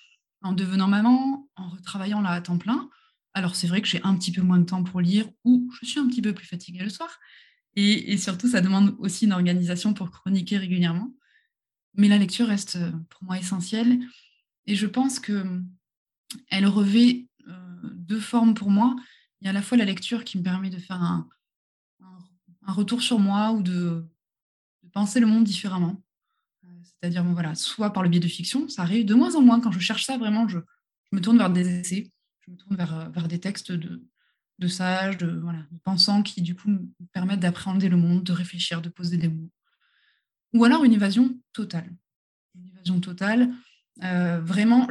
[0.41, 2.89] en devenant maman, en retravaillant là à temps plein,
[3.33, 5.85] alors c'est vrai que j'ai un petit peu moins de temps pour lire, ou je
[5.85, 7.19] suis un petit peu plus fatiguée le soir,
[7.75, 11.11] et, surtout, ça demande aussi une organisation pour chroniquer régulièrement.
[11.95, 12.77] mais la lecture reste
[13.09, 13.99] pour moi essentielle.
[14.67, 15.61] Et je pense que
[16.49, 17.27] elle revêt
[17.91, 18.95] deux formes pour moi.
[19.41, 21.27] Il y a à la fois la lecture qui me permet de faire un,
[22.65, 24.05] un, retour sur moi ou de,
[24.93, 26.01] penser le monde différemment.
[26.83, 29.59] C'est-à-dire, voilà, soit par le biais de fiction, ça arrive de moins en moins.
[29.59, 30.59] Quand je cherche ça, vraiment, je,
[31.11, 34.03] me tourne vers des essais, je me tourne vers, vers des textes de,
[34.59, 36.79] de sages, de, voilà, pensants qui, du coup, me
[37.11, 39.49] permettent d'appréhender le monde, de réfléchir, de poser des mots.
[40.53, 41.93] Ou alors une évasion totale.
[42.55, 43.53] Une évasion totale.
[44.03, 44.87] Euh, vraiment,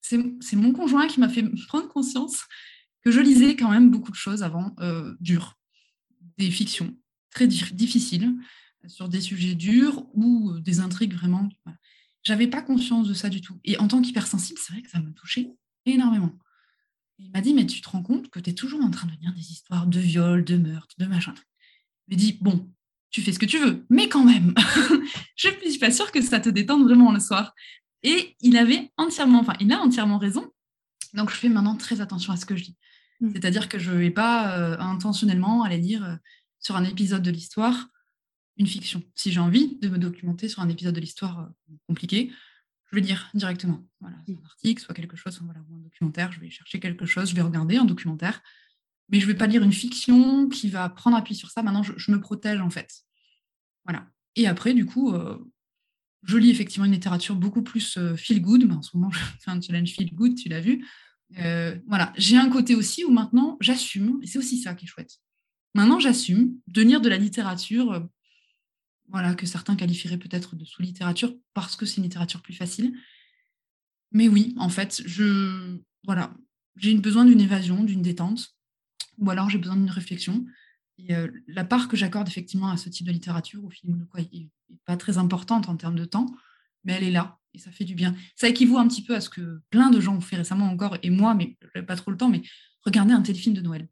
[0.00, 2.44] c'est mon conjoint qui m'a fait prendre conscience
[3.02, 5.58] que je lisais quand même beaucoup de choses avant euh, dures,
[6.38, 6.94] des fictions
[7.30, 8.34] très difficiles
[8.88, 11.48] sur des sujets durs ou euh, des intrigues vraiment.
[11.64, 11.78] Voilà.
[12.22, 13.60] J'avais pas conscience de ça du tout.
[13.64, 15.50] Et en tant qu'hypersensible, c'est vrai que ça me touchait
[15.84, 16.32] énormément.
[17.18, 19.12] il m'a dit, mais tu te rends compte que tu es toujours en train de
[19.20, 21.34] lire des histoires de viol, de meurtre, de machin.
[22.08, 22.68] Il m'a dit, bon,
[23.10, 24.54] tu fais ce que tu veux, mais quand même,
[25.36, 27.54] je ne suis pas sûre que ça te détende vraiment le soir.
[28.02, 30.52] Et il avait entièrement, enfin, il a entièrement raison.
[31.14, 32.76] Donc, je fais maintenant très attention à ce que je lis.
[33.20, 33.32] Mm.
[33.32, 36.16] C'est-à-dire que je ne vais pas euh, intentionnellement aller lire euh,
[36.60, 37.88] sur un épisode de l'histoire
[38.58, 39.02] une fiction.
[39.14, 42.32] Si j'ai envie de me documenter sur un épisode de l'histoire euh, compliqué,
[42.90, 43.86] je vais lire directement.
[44.00, 47.28] Voilà, un article, soit quelque chose, voilà, ou un documentaire, je vais chercher quelque chose,
[47.30, 48.40] je vais regarder un documentaire,
[49.10, 51.62] mais je ne vais pas lire une fiction qui va prendre appui sur ça.
[51.62, 53.02] Maintenant, je, me protège en fait.
[53.84, 54.06] Voilà.
[54.36, 55.14] Et après, du coup,
[56.22, 58.64] je lis effectivement une littérature beaucoup plus feel good.
[58.66, 60.84] Mais en ce moment, je fais un challenge feel good, tu l'as vu.
[61.38, 64.88] Euh, voilà, j'ai un côté aussi où maintenant j'assume, et c'est aussi ça qui est
[64.88, 65.18] chouette.
[65.74, 68.00] Maintenant, j'assume de lire de la littérature, euh,
[69.08, 72.96] voilà, que certains qualifieraient peut-être de sous-littérature parce que c'est une littérature plus facile.
[74.12, 76.34] Mais oui, en fait, je, voilà,
[76.76, 78.56] j'ai besoin d'une évasion, d'une détente,
[79.18, 80.46] ou alors j'ai besoin d'une réflexion.
[80.98, 81.14] Et
[81.46, 84.48] la part que j'accorde effectivement à ce type de littérature, au film, quoi, n'est
[84.86, 86.34] pas très importante en termes de temps,
[86.84, 88.14] mais elle est là et ça fait du bien.
[88.36, 90.98] Ça équivaut un petit peu à ce que plein de gens ont fait récemment encore,
[91.02, 92.42] et moi, mais pas trop le temps, mais
[92.82, 93.88] regarder un téléfilm de Noël.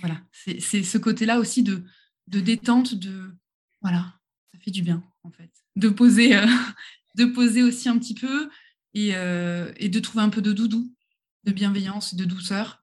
[0.00, 1.84] Voilà, c'est ce côté-là aussi de,
[2.26, 3.32] détente, de
[3.80, 4.18] voilà,
[4.52, 6.32] ça fait du bien en fait, de poser,
[7.34, 8.50] poser aussi un petit peu
[8.94, 10.92] et, et de trouver un peu de doudou,
[11.44, 12.82] de bienveillance, de douceur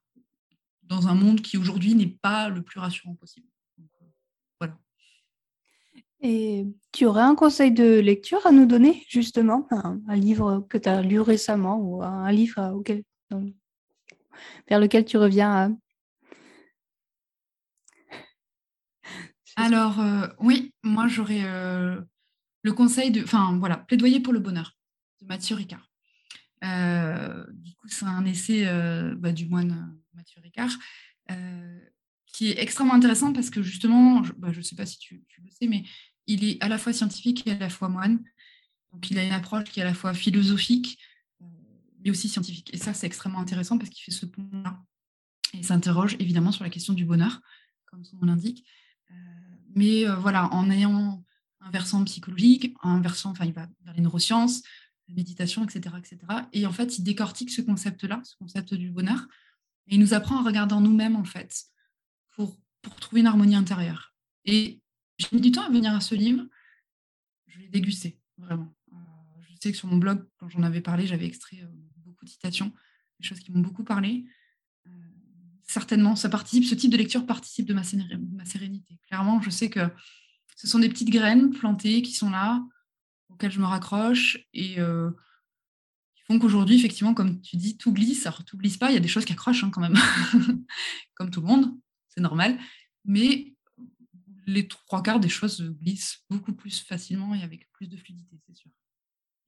[0.84, 3.46] dans un monde qui aujourd'hui n'est pas le plus rassurant possible.
[6.24, 10.88] Et tu aurais un conseil de lecture à nous donner, justement, un, livre que tu
[10.88, 13.02] as lu récemment ou un livre auquel,
[14.68, 15.76] vers lequel tu reviens
[19.56, 22.00] Alors, euh, oui, moi j'aurais euh,
[22.62, 23.24] le conseil de.
[23.24, 24.76] Enfin, voilà, Plaidoyer pour le bonheur
[25.20, 25.90] de Mathieu Ricard.
[26.62, 28.64] Euh, du coup, c'est un essai
[29.16, 30.70] bah, du moine Mathieu Ricard
[32.32, 35.50] qui est extrêmement intéressant parce que justement, je ne bah, sais pas si tu, le
[35.50, 35.84] sais, mais
[36.32, 38.24] il est à la fois scientifique et à la fois moine.
[38.92, 40.98] Donc, il a une approche qui est à la fois philosophique,
[41.40, 41.44] euh,
[42.02, 42.72] mais aussi scientifique.
[42.72, 44.82] Et ça, c'est extrêmement intéressant parce qu'il fait ce pont-là.
[45.54, 47.40] Il s'interroge évidemment sur la question du bonheur,
[47.86, 48.66] comme son nom l'indique.
[49.10, 49.14] Euh,
[49.74, 51.22] mais euh, voilà, en ayant
[51.60, 54.62] un versant psychologique, un versant, enfin, il va vers les neurosciences,
[55.08, 56.18] la méditation, etc., etc.
[56.52, 59.26] Et en fait, il décortique ce concept-là, ce concept du bonheur.
[59.88, 61.64] Et il nous apprend à regarder en nous-mêmes, en fait,
[62.30, 64.14] pour, pour trouver une harmonie intérieure.
[64.44, 64.81] Et
[65.18, 66.44] j'ai mis du temps à venir à ce livre.
[67.46, 68.74] Je l'ai dégusté, vraiment.
[68.92, 68.96] Euh,
[69.42, 72.30] je sais que sur mon blog, quand j'en avais parlé, j'avais extrait euh, beaucoup de
[72.30, 72.72] citations,
[73.20, 74.24] des choses qui m'ont beaucoup parlé.
[74.86, 74.90] Euh,
[75.62, 78.98] certainement, ça participe, ce type de lecture participe de ma, sérénité.
[79.06, 79.80] Clairement, je sais que
[80.56, 82.64] ce sont des petites graines plantées qui sont là,
[83.28, 88.26] auxquelles je me raccroche et qui font qu'aujourd'hui, effectivement, comme tu dis, tout glisse.
[88.26, 89.96] Alors, tout glisse pas, il y a des choses qui accrochent hein, quand même,
[91.14, 91.74] comme tout le monde,
[92.08, 92.58] c'est normal.
[93.04, 93.51] Mais
[94.46, 98.56] les trois quarts des choses glissent beaucoup plus facilement et avec plus de fluidité, c'est
[98.56, 98.70] sûr.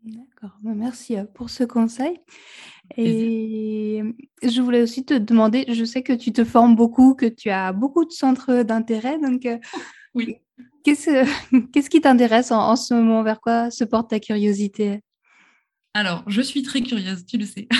[0.04, 2.20] D'accord, bah, merci euh, pour ce conseil.
[2.98, 4.02] Et
[4.42, 7.72] je voulais aussi te demander, je sais que tu te formes beaucoup, que tu as
[7.72, 9.56] beaucoup de centres d'intérêt, donc euh,
[10.14, 10.36] oui.
[10.84, 13.22] qu'est-ce, qui t'intéresse en, ce moment?
[13.22, 15.00] Vers quoi se porte ta curiosité?
[15.94, 17.68] Alors, je suis très curieuse, tu le sais.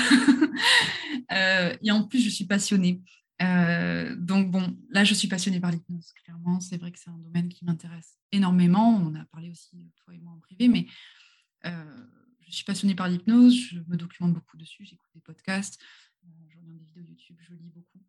[1.33, 3.01] Euh, et en plus, je suis passionnée.
[3.43, 6.61] Euh, donc bon, là, je suis passionnée par l'hypnose, clairement.
[6.61, 8.97] C'est vrai que c'est un domaine qui m'intéresse énormément.
[8.97, 10.87] On a parlé aussi, toi et moi, en privé, mais
[11.67, 12.07] euh,
[12.47, 13.57] je suis passionnée par l'hypnose.
[13.57, 14.85] Je me documente beaucoup dessus.
[14.85, 15.83] J'écoute des podcasts,
[16.25, 18.01] euh, je regarde des vidéos YouTube, je lis beaucoup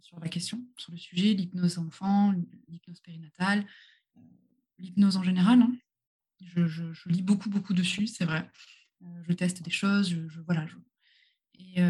[0.00, 2.32] sur la question, sur le sujet, l'hypnose enfant,
[2.68, 3.66] l'hypnose périnatale,
[4.78, 5.60] l'hypnose en général.
[5.60, 5.76] Hein.
[6.40, 8.48] Je, lis beaucoup, beaucoup dessus, c'est vrai.
[9.00, 10.66] je teste des choses, je, voilà.
[11.54, 11.80] et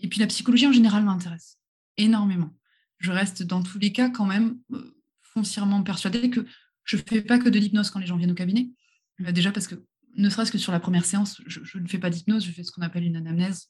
[0.00, 1.58] et puis la psychologie en général m'intéresse
[1.96, 2.54] énormément.
[2.98, 6.46] Je reste dans tous les cas quand même euh, foncièrement persuadée que
[6.84, 8.70] je ne fais pas que de l'hypnose quand les gens viennent au cabinet.
[9.20, 9.74] Euh, déjà parce que,
[10.16, 12.72] ne serait-ce que sur la première séance, je, ne fais pas d'hypnose, je fais ce
[12.72, 13.68] qu'on appelle une anamnèse,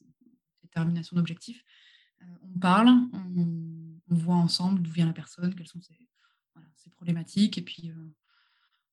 [0.63, 1.63] détermination d'objectifs.
[2.21, 2.89] Euh, on parle,
[3.35, 5.95] on, voit ensemble d'où vient la personne, quelles sont ses,
[6.91, 7.91] problématiques, et puis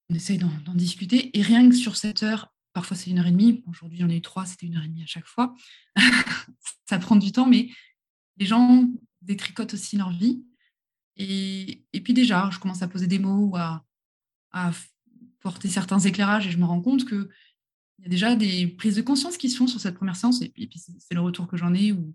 [0.09, 1.37] on essaye d'en discuter.
[1.37, 4.19] Et rien que sur cette heure, parfois c'est une heure et demie, aujourd'hui j'en ai
[4.19, 5.53] eu trois, c'était une heure et demie à chaque fois,
[6.89, 7.71] ça prend du temps, mais
[8.37, 8.89] les gens
[9.21, 10.45] détricotent aussi leur vie.
[11.17, 13.85] Et, puis déjà, je commence à poser des mots ou à,
[15.41, 17.29] porter certains éclairages et je me rends compte qu'il
[17.99, 20.41] y a déjà des prises de conscience qui se font sur cette première séance.
[20.41, 22.15] Et puis, c'est le retour que j'en ai, ou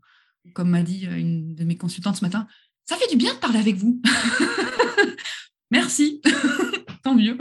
[0.54, 2.48] comme m'a dit une de mes consultantes ce matin,
[2.86, 4.02] ça fait du bien de parler avec vous.
[5.72, 6.22] Merci,
[7.04, 7.38] tant mieux.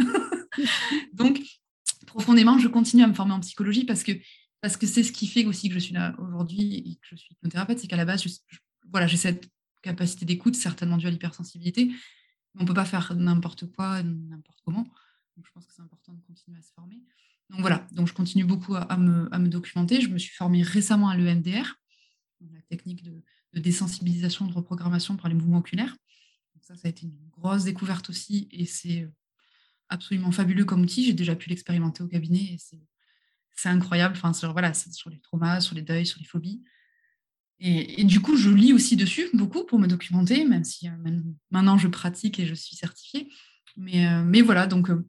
[1.12, 1.40] Donc,
[2.12, 4.12] profondément, je continue à me former en psychologie parce que
[4.60, 7.16] parce que c'est ce qui fait aussi que je suis là aujourd'hui et que je
[7.16, 8.24] suis hypnothérapeute, c'est qu'à la base,
[8.92, 9.50] voilà, j'ai cette
[9.82, 11.90] capacité d'écoute, certainement due à l'hypersensibilité.
[12.54, 14.84] On ne peut pas faire n'importe quoi, n'importe comment.
[15.36, 17.02] Donc, je pense que c'est important de continuer à se former.
[17.50, 20.00] Donc voilà, donc je continue beaucoup à, me, documenter.
[20.00, 21.80] Je me suis formée récemment à l'EMDR,
[22.40, 23.20] la technique de,
[23.54, 25.96] désensibilisation, de reprogrammation par les mouvements oculaires.
[26.60, 29.08] ça, ça a été une grosse découverte aussi et c'est
[29.92, 31.04] absolument fabuleux comme outil.
[31.04, 32.58] J'ai déjà pu l'expérimenter au cabinet et
[33.54, 34.14] c'est incroyable.
[34.16, 36.62] Enfin, sur, voilà, sur les traumas, sur les deuils, sur les phobies.
[37.64, 41.20] Et, du coup, je lis aussi dessus beaucoup pour me documenter, même si euh,
[41.52, 43.28] maintenant je pratique et je suis certifiée.
[43.76, 45.08] Mais, euh, voilà, donc euh,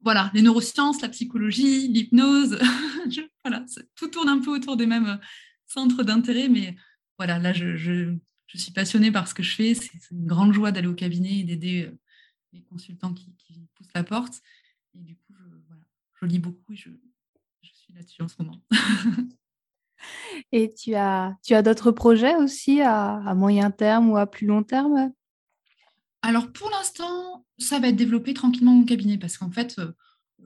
[0.00, 2.56] voilà, les neurosciences, la psychologie, l'hypnose,
[3.96, 5.18] tout tourne un peu autour des mêmes
[5.66, 6.48] centres d'intérêt.
[6.48, 6.76] Mais
[7.18, 8.14] voilà, là, je,
[8.54, 9.74] suis passionnée par ce que je fais.
[9.74, 11.90] C'est une grande joie d'aller au cabinet et d'aider
[12.54, 13.34] les consultants qui,
[13.74, 14.42] poussent la porte.
[14.94, 15.82] Et du coup, je, voilà,
[16.14, 16.90] je lis beaucoup et je,
[17.62, 18.62] je suis là-dessus en ce moment.
[20.52, 24.62] Et tu as, tu as d'autres projets aussi à, moyen terme ou à plus long
[24.62, 25.12] terme?
[26.22, 29.92] Alors pour l'instant, ça va être développé tranquillement mon cabinet parce qu'en fait, euh,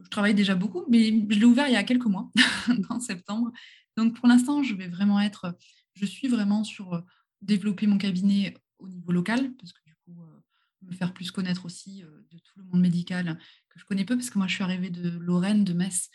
[0.03, 2.31] je travaille déjà beaucoup, mais je l'ai ouvert il y a quelques mois,
[2.91, 3.53] en septembre.
[3.97, 5.57] Donc pour l'instant, je vais vraiment être,
[5.95, 7.01] je suis vraiment sur euh,
[7.43, 10.41] développer mon cabinet au niveau local parce que du coup, euh,
[10.83, 13.39] me faire plus connaître aussi de tout le monde médical
[13.69, 16.11] que je connais peu parce que moi je suis arrivée de Lorraine, de Metz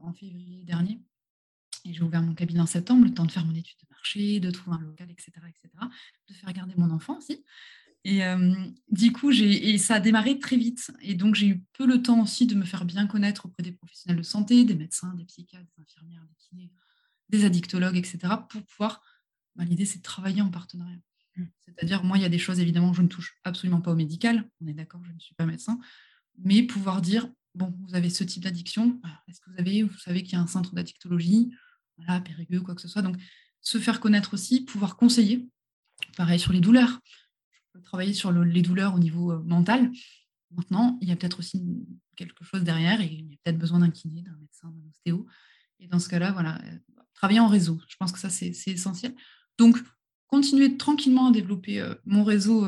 [0.00, 1.00] en février dernier.
[1.84, 4.40] Et j'ai ouvert mon cabinet en septembre, le temps de faire mon étude de marché,
[4.40, 5.68] de trouver un local, etc., etc.,
[6.28, 7.44] de faire garder mon enfant aussi.
[8.04, 8.54] Et euh,
[8.88, 10.92] du coup, et ça a démarré très vite.
[11.00, 13.72] Et donc, j'ai eu peu le temps aussi de me faire bien connaître auprès des
[13.72, 16.72] professionnels de santé, des médecins, des psychiatres, des infirmières, des kinés,
[17.30, 19.02] des addictologues, etc., pour pouvoir.
[19.56, 20.98] Bah, L'idée, c'est de travailler en partenariat.
[21.36, 21.44] Mmh.
[21.66, 24.48] C'est-à-dire, moi, il y a des choses, évidemment, je ne touche absolument pas au médical.
[24.60, 25.78] On est d'accord, je ne suis pas médecin.
[26.38, 29.00] Mais pouvoir dire, bon, vous avez ce type d'addiction.
[29.28, 31.50] Est-ce que vous avez, vous savez qu'il y a un centre d'addictologie
[31.96, 33.02] voilà, périgueux, quoi que ce soit.
[33.02, 33.16] Donc,
[33.60, 35.48] se faire connaître aussi, pouvoir conseiller.
[36.16, 37.00] Pareil sur les douleurs.
[37.84, 39.90] Travailler sur les douleurs au niveau euh, mental.
[40.50, 41.62] Maintenant, il y a peut-être aussi
[42.16, 45.26] quelque chose derrière et il y a peut-être besoin d'un kiné, d'un médecin, d'un ostéo.
[45.80, 46.78] Et dans ce cas-là, voilà, euh,
[47.14, 47.80] travailler en réseau.
[47.88, 49.14] Je pense que ça, c'est essentiel.
[49.58, 49.78] Donc,
[50.28, 52.66] continuer tranquillement à développer euh, mon réseau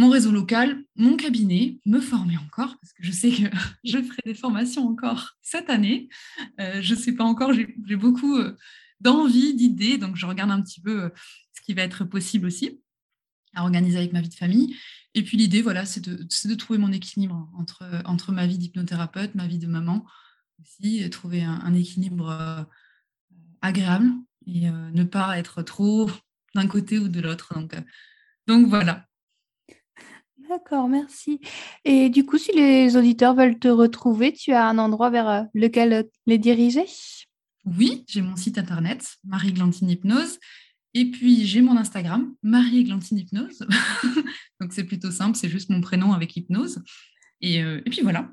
[0.00, 3.44] mon réseau local, mon cabinet, me former encore, parce que je sais que
[3.84, 6.08] je ferai des formations encore cette année.
[6.58, 8.56] Euh, je ne sais pas encore, j'ai beaucoup euh,
[9.00, 11.08] d'envie, d'idées, donc je regarde un petit peu euh,
[11.52, 12.80] ce qui va être possible aussi
[13.54, 14.74] à organiser avec ma vie de famille.
[15.14, 19.48] Et puis l'idée, voilà, c'est de, trouver mon équilibre entre, entre ma vie d'hypnothérapeute, ma
[19.48, 20.06] vie de maman
[20.62, 22.66] aussi, et trouver un, équilibre
[23.60, 24.08] agréable
[24.46, 26.08] et ne pas être trop
[26.54, 27.54] d'un côté ou de l'autre.
[27.54, 27.74] Donc,
[28.46, 29.06] donc voilà,
[30.50, 31.40] D'accord, merci.
[31.84, 35.42] Et du coup, si les auditeurs veulent te retrouver, tu as un endroit vers euh,
[35.54, 36.86] lequel euh, les diriger?
[37.64, 40.40] Oui, j'ai mon site internet, Marie-Glantine Hypnose.
[40.92, 43.60] Et puis, j'ai mon Instagram, Marie-Glantine Hypnose.
[44.60, 46.82] Donc, c'est plutôt simple, c'est juste mon prénom avec hypnose.
[47.40, 48.32] Et, euh, puis voilà.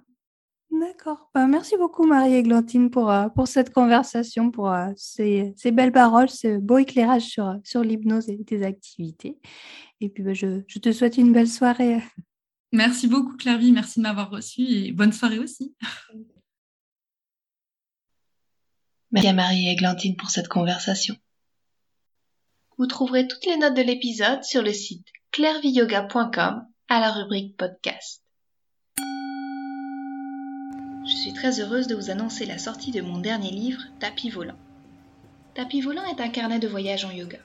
[0.79, 1.29] D'accord.
[1.33, 6.77] Bah, merci beaucoup, Marie-Églantine, pour, pour cette conversation, pour ces, ces, belles paroles, ce beau
[6.77, 9.39] éclairage sur, sur l'hypnose et tes activités.
[10.01, 12.03] Et puis, bah, je, te souhaite une belle soirée.
[12.71, 13.71] Merci beaucoup, Clary.
[13.71, 15.73] Merci de m'avoir reçu et bonne soirée aussi.
[19.11, 21.15] Merci à Marie et Glantine pour cette conversation.
[22.77, 28.26] Vous trouverez toutes les notes de l'épisode sur le site clairviyoga.com à la rubrique podcast.
[31.07, 34.57] Je suis très heureuse de vous annoncer la sortie de mon dernier livre, Tapis volant.
[35.55, 37.39] Tapis volant est un carnet de voyage en yoga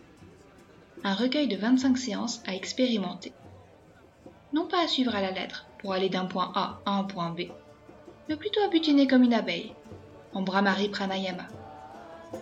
[1.04, 3.32] un recueil de 25 séances à expérimenter.
[4.52, 7.30] Non pas à suivre à la lettre pour aller d'un point A à un point
[7.30, 7.42] B,
[8.28, 9.72] mais plutôt à butiner comme une abeille,
[10.32, 11.48] en Brahmari Pranayama,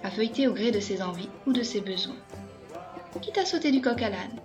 [0.03, 2.17] à feuilleter au gré de ses envies ou de ses besoins,
[3.23, 4.41] quitte à sauter du coq à l'âne,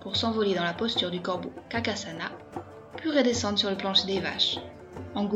[0.00, 2.30] pour s'envoler dans la posture du corbeau Kakasana,
[2.96, 4.56] puis redescendre sur le plancher des vaches,
[5.14, 5.28] en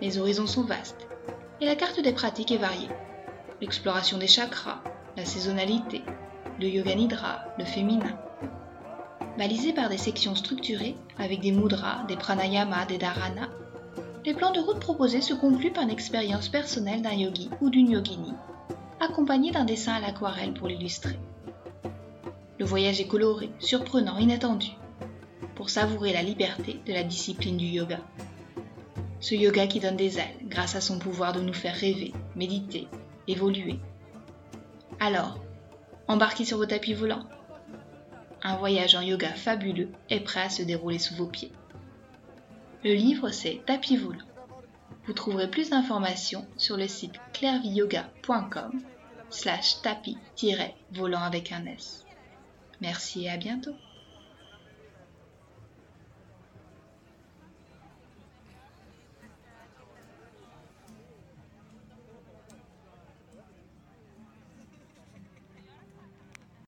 [0.00, 1.06] Les horizons sont vastes
[1.60, 2.88] et la carte des pratiques est variée.
[3.60, 4.82] L'exploration des chakras,
[5.16, 6.02] la saisonnalité,
[6.60, 8.18] le yoga nidra, le féminin.
[9.38, 13.48] Balisés par des sections structurées avec des mudras, des pranayamas, des dharanas,
[14.24, 17.90] les plans de route proposés se concluent par une expérience personnelle d'un yogi ou d'une
[17.90, 18.32] yogini,
[19.00, 21.18] accompagné d'un dessin à l'aquarelle pour l'illustrer.
[22.58, 24.68] Le voyage est coloré, surprenant, inattendu,
[25.56, 27.98] pour savourer la liberté de la discipline du yoga.
[29.18, 32.86] Ce yoga qui donne des ailes grâce à son pouvoir de nous faire rêver, méditer,
[33.26, 33.80] évoluer.
[35.00, 35.40] Alors,
[36.06, 37.26] embarquez sur vos tapis volants.
[38.42, 41.52] Un voyage en yoga fabuleux est prêt à se dérouler sous vos pieds.
[42.84, 44.20] Le livre c'est Tapis volant.
[45.06, 48.80] Vous trouverez plus d'informations sur le site clairviyoga.com
[49.30, 52.04] slash tapis-volant avec un S.
[52.80, 53.74] Merci et à bientôt.